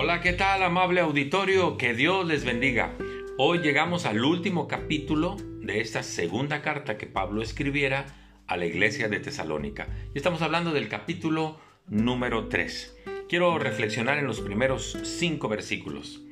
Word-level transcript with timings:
Hola, 0.00 0.20
¿qué 0.20 0.32
tal 0.32 0.62
amable 0.62 1.00
auditorio? 1.00 1.76
Que 1.76 1.92
Dios 1.92 2.24
les 2.24 2.44
bendiga. 2.44 2.94
Hoy 3.36 3.58
llegamos 3.58 4.06
al 4.06 4.24
último 4.24 4.68
capítulo 4.68 5.36
de 5.60 5.80
esta 5.80 6.04
segunda 6.04 6.62
carta 6.62 6.96
que 6.96 7.08
Pablo 7.08 7.42
escribiera 7.42 8.06
a 8.46 8.56
la 8.56 8.66
iglesia 8.66 9.08
de 9.08 9.18
Tesalónica. 9.18 9.88
Y 10.14 10.18
estamos 10.18 10.40
hablando 10.40 10.72
del 10.72 10.88
capítulo 10.88 11.58
número 11.88 12.46
3. 12.46 12.96
Quiero 13.28 13.58
reflexionar 13.58 14.18
en 14.18 14.28
los 14.28 14.40
primeros 14.40 14.96
cinco 15.02 15.48
versículos. 15.48 16.22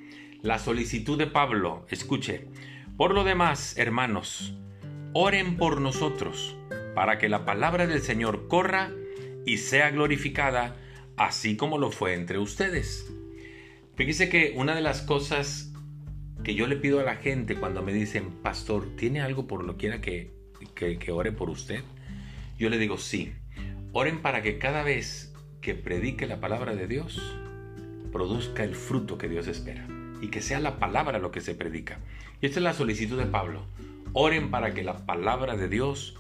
La 0.43 0.61
solicitud 0.61 1.19
de 1.19 1.27
Pablo, 1.27 1.87
escuche. 1.91 2.47
Por 2.97 3.15
lo 3.15 3.25
demás, 3.25 3.77
hermanos, 3.77 4.55
oren 5.13 5.57
por 5.57 5.81
nosotros, 5.81 6.57
para 6.95 7.19
que 7.19 7.29
la 7.29 7.45
palabra 7.45 7.89
del 7.89 8.01
Señor 8.01 8.47
corra 8.47 8.93
y 9.45 9.57
sea 9.57 9.91
glorificada, 9.91 10.77
así 11.17 11.57
como 11.57 11.79
lo 11.79 11.91
fue 11.91 12.15
entre 12.15 12.39
ustedes 12.39 13.13
Fíjese 13.97 14.29
que 14.29 14.53
una 14.55 14.75
de 14.75 14.83
las 14.83 15.01
cosas 15.01 15.73
que 16.45 16.55
yo 16.55 16.67
le 16.67 16.77
pido 16.77 17.01
a 17.01 17.03
la 17.03 17.17
gente 17.17 17.57
cuando 17.57 17.83
me 17.83 17.95
dicen, 17.95 18.31
pastor, 18.43 18.95
¿tiene 18.95 19.23
algo 19.23 19.47
por 19.47 19.65
lo 19.65 19.79
quiera 19.79 20.03
que, 20.03 20.33
que, 20.75 21.11
ore 21.11 21.33
por 21.33 21.49
usted? 21.49 21.81
Yo 22.59 22.69
le 22.69 22.77
digo, 22.77 22.99
sí. 22.99 23.33
Oren 23.93 24.21
para 24.21 24.43
que 24.43 24.59
cada 24.59 24.83
vez 24.83 25.33
que 25.63 25.75
predique 25.75 26.27
la 26.27 26.41
palabra 26.41 26.75
de 26.75 26.87
Dios, 26.87 27.39
produzca 28.13 28.65
el 28.65 28.75
fruto 28.75 29.17
que 29.17 29.29
Dios 29.29 29.47
espera 29.47 29.89
y 30.21 30.29
que 30.29 30.43
sea 30.43 30.61
la 30.61 30.79
palabra 30.79 31.19
lo 31.19 31.31
que 31.31 31.41
se 31.41 31.55
predica. 31.55 31.99
Y 32.43 32.47
esta 32.47 32.61
es 32.61 32.65
la 32.65 32.75
solicitud 32.75 33.19
de 33.19 33.27
Pablo. 33.27 33.65
Oren 34.13 34.51
para 34.51 34.75
que 34.75 34.85
la 34.85 35.07
palabra 35.07 35.57
de 35.57 35.71
Dios 35.71 36.17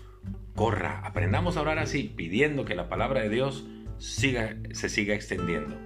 corra. 0.55 1.03
Aprendamos 1.05 1.59
a 1.59 1.61
orar 1.61 1.79
así, 1.79 2.11
pidiendo 2.17 2.65
que 2.65 2.75
la 2.75 2.89
palabra 2.89 3.21
de 3.21 3.29
Dios 3.29 3.67
siga, 3.99 4.57
se 4.73 4.89
siga 4.89 5.15
extendiendo. 5.15 5.77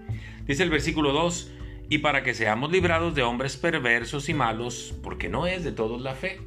Dice 0.46 0.62
el 0.62 0.70
versículo 0.70 1.12
2, 1.12 1.52
y 1.90 1.98
para 1.98 2.22
que 2.22 2.34
seamos 2.34 2.70
librados 2.70 3.16
de 3.16 3.24
hombres 3.24 3.56
perversos 3.56 4.28
y 4.28 4.34
malos, 4.34 4.94
porque 5.02 5.28
no 5.28 5.48
es 5.48 5.64
de 5.64 5.72
todos 5.72 6.00
la 6.00 6.14
fe. 6.14 6.40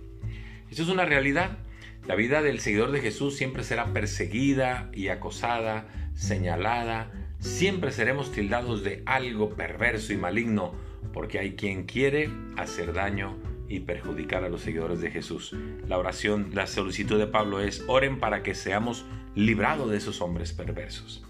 Eso 0.71 0.83
es 0.83 0.89
una 0.89 1.03
realidad. 1.03 1.59
La 2.07 2.15
vida 2.15 2.41
del 2.41 2.61
seguidor 2.61 2.91
de 2.91 3.01
Jesús 3.01 3.35
siempre 3.35 3.63
será 3.63 3.91
perseguida 3.91 4.89
y 4.93 5.09
acosada, 5.09 5.89
señalada, 6.15 7.11
siempre 7.39 7.91
seremos 7.91 8.31
tildados 8.31 8.85
de 8.85 9.03
algo 9.05 9.49
perverso 9.49 10.13
y 10.13 10.17
maligno, 10.17 10.75
porque 11.11 11.39
hay 11.39 11.55
quien 11.55 11.83
quiere 11.83 12.29
hacer 12.55 12.93
daño 12.93 13.37
y 13.67 13.81
perjudicar 13.81 14.45
a 14.45 14.49
los 14.49 14.61
seguidores 14.61 15.01
de 15.01 15.11
Jesús. 15.11 15.53
La 15.85 15.97
oración, 15.97 16.51
la 16.53 16.67
solicitud 16.67 17.19
de 17.19 17.27
Pablo 17.27 17.59
es, 17.59 17.83
oren 17.87 18.17
para 18.17 18.43
que 18.43 18.55
seamos 18.55 19.05
librados 19.35 19.91
de 19.91 19.97
esos 19.97 20.21
hombres 20.21 20.53
perversos. 20.53 21.25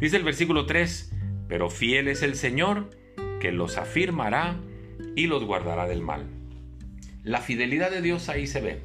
Dice 0.00 0.16
el 0.16 0.24
versículo 0.24 0.64
3, 0.64 1.12
pero 1.48 1.68
fiel 1.68 2.08
es 2.08 2.22
el 2.22 2.34
Señor, 2.34 3.01
que 3.42 3.50
los 3.50 3.76
afirmará 3.76 4.54
y 5.16 5.26
los 5.26 5.42
guardará 5.42 5.88
del 5.88 6.00
mal. 6.00 6.28
La 7.24 7.40
fidelidad 7.40 7.90
de 7.90 8.00
Dios 8.00 8.28
ahí 8.28 8.46
se 8.46 8.60
ve. 8.60 8.82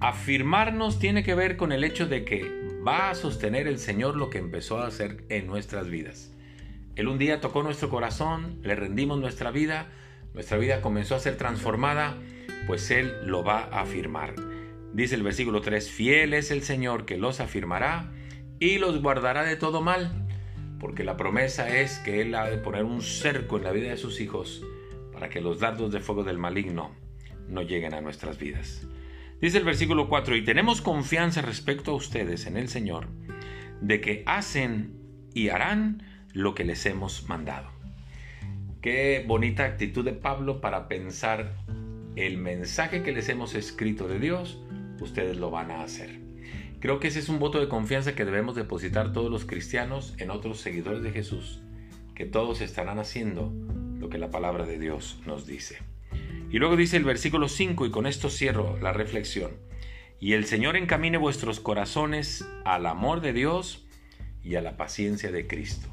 Afirmarnos 0.00 0.98
tiene 0.98 1.22
que 1.22 1.34
ver 1.34 1.58
con 1.58 1.70
el 1.70 1.84
hecho 1.84 2.06
de 2.06 2.24
que 2.24 2.50
va 2.88 3.10
a 3.10 3.14
sostener 3.14 3.68
el 3.68 3.78
Señor 3.78 4.16
lo 4.16 4.30
que 4.30 4.38
empezó 4.38 4.78
a 4.78 4.86
hacer 4.86 5.24
en 5.28 5.46
nuestras 5.46 5.90
vidas. 5.90 6.34
Él 6.96 7.06
un 7.06 7.18
día 7.18 7.42
tocó 7.42 7.62
nuestro 7.62 7.90
corazón, 7.90 8.60
le 8.62 8.76
rendimos 8.76 9.20
nuestra 9.20 9.50
vida, 9.50 9.88
nuestra 10.32 10.56
vida 10.56 10.80
comenzó 10.80 11.14
a 11.14 11.20
ser 11.20 11.36
transformada, 11.36 12.16
pues 12.66 12.90
Él 12.90 13.12
lo 13.26 13.44
va 13.44 13.64
a 13.64 13.82
afirmar. 13.82 14.36
Dice 14.94 15.16
el 15.16 15.22
versículo 15.22 15.60
3, 15.60 15.90
fiel 15.90 16.32
es 16.32 16.50
el 16.50 16.62
Señor 16.62 17.04
que 17.04 17.18
los 17.18 17.40
afirmará 17.40 18.10
y 18.58 18.78
los 18.78 19.02
guardará 19.02 19.44
de 19.44 19.56
todo 19.56 19.82
mal 19.82 20.29
porque 20.80 21.04
la 21.04 21.16
promesa 21.16 21.78
es 21.78 21.98
que 21.98 22.22
Él 22.22 22.34
ha 22.34 22.48
de 22.48 22.56
poner 22.56 22.84
un 22.84 23.02
cerco 23.02 23.58
en 23.58 23.64
la 23.64 23.72
vida 23.72 23.90
de 23.90 23.98
sus 23.98 24.20
hijos 24.20 24.64
para 25.12 25.28
que 25.28 25.42
los 25.42 25.60
dardos 25.60 25.92
de 25.92 26.00
fuego 26.00 26.24
del 26.24 26.38
maligno 26.38 26.96
no 27.48 27.62
lleguen 27.62 27.94
a 27.94 28.00
nuestras 28.00 28.38
vidas. 28.38 28.88
Dice 29.40 29.58
el 29.58 29.64
versículo 29.64 30.08
4, 30.08 30.36
y 30.36 30.44
tenemos 30.44 30.80
confianza 30.80 31.42
respecto 31.42 31.92
a 31.92 31.94
ustedes 31.94 32.46
en 32.46 32.56
el 32.56 32.68
Señor, 32.68 33.08
de 33.80 34.00
que 34.00 34.22
hacen 34.26 34.98
y 35.34 35.48
harán 35.50 36.02
lo 36.32 36.54
que 36.54 36.64
les 36.64 36.84
hemos 36.86 37.28
mandado. 37.28 37.70
Qué 38.80 39.24
bonita 39.26 39.64
actitud 39.64 40.04
de 40.04 40.12
Pablo 40.12 40.60
para 40.60 40.88
pensar 40.88 41.54
el 42.16 42.38
mensaje 42.38 43.02
que 43.02 43.12
les 43.12 43.28
hemos 43.28 43.54
escrito 43.54 44.08
de 44.08 44.18
Dios, 44.18 44.58
ustedes 45.00 45.36
lo 45.36 45.50
van 45.50 45.70
a 45.70 45.82
hacer. 45.82 46.29
Creo 46.80 46.98
que 46.98 47.08
ese 47.08 47.18
es 47.18 47.28
un 47.28 47.38
voto 47.38 47.60
de 47.60 47.68
confianza 47.68 48.14
que 48.14 48.24
debemos 48.24 48.56
depositar 48.56 49.12
todos 49.12 49.30
los 49.30 49.44
cristianos 49.44 50.14
en 50.16 50.30
otros 50.30 50.60
seguidores 50.60 51.02
de 51.02 51.12
Jesús, 51.12 51.60
que 52.14 52.24
todos 52.24 52.62
estarán 52.62 52.98
haciendo 52.98 53.52
lo 53.98 54.08
que 54.08 54.16
la 54.16 54.30
palabra 54.30 54.64
de 54.64 54.78
Dios 54.78 55.20
nos 55.26 55.46
dice. 55.46 55.76
Y 56.50 56.58
luego 56.58 56.76
dice 56.76 56.96
el 56.96 57.04
versículo 57.04 57.48
5, 57.48 57.84
y 57.84 57.90
con 57.90 58.06
esto 58.06 58.30
cierro 58.30 58.78
la 58.78 58.94
reflexión, 58.94 59.50
y 60.20 60.32
el 60.32 60.46
Señor 60.46 60.74
encamine 60.74 61.18
vuestros 61.18 61.60
corazones 61.60 62.48
al 62.64 62.86
amor 62.86 63.20
de 63.20 63.34
Dios 63.34 63.86
y 64.42 64.54
a 64.54 64.62
la 64.62 64.78
paciencia 64.78 65.30
de 65.30 65.46
Cristo. 65.46 65.88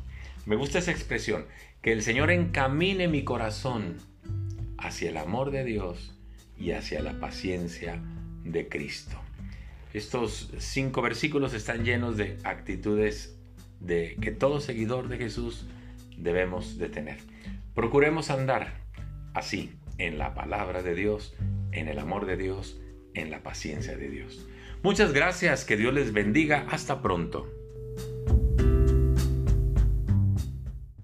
Me 0.46 0.56
gusta 0.56 0.80
esa 0.80 0.92
expresión, 0.92 1.48
que 1.82 1.92
el 1.92 2.02
Señor 2.02 2.32
encamine 2.32 3.10
mi 3.10 3.26
corazón 3.26 3.98
hacia 4.78 5.10
el 5.10 5.18
amor 5.18 5.52
de 5.52 5.66
Dios 5.66 6.16
y 6.58 6.72
hacia 6.72 7.02
la 7.02 7.20
paciencia 7.20 8.02
de 8.46 8.70
Cristo. 8.70 9.20
Estos 9.94 10.52
cinco 10.60 11.02
versículos 11.02 11.54
están 11.54 11.84
llenos 11.84 12.18
de 12.18 12.38
actitudes 12.44 13.38
de 13.80 14.18
que 14.22 14.32
todo 14.32 14.60
seguidor 14.60 15.08
de 15.08 15.18
Jesús 15.18 15.66
debemos 16.18 16.78
de 16.78 16.90
tener. 16.90 17.18
Procuremos 17.74 18.30
andar 18.30 18.82
así 19.34 19.72
en 19.98 20.18
la 20.18 20.34
palabra 20.34 20.82
de 20.82 20.96
Dios, 20.96 21.36
en 21.72 21.88
el 21.88 22.00
amor 22.00 22.26
de 22.26 22.38
Dios, 22.38 22.80
en 23.14 23.32
la 23.32 23.44
paciencia 23.44 23.96
de 23.96 24.10
Dios. 24.10 24.48
Muchas 24.84 25.14
gracias, 25.14 25.66
que 25.66 25.78
Dios 25.78 25.94
les 25.94 26.14
bendiga, 26.14 26.66
hasta 26.70 27.02
pronto. 27.02 27.57